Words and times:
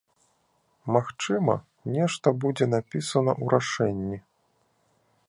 Магчыма, 0.95 1.53
нешта 1.97 2.27
будзе 2.45 2.65
напісана 2.73 3.31
ў 3.43 3.55
рашэнні. 3.55 4.17